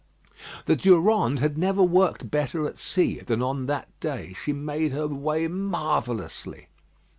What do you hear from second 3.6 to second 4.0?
that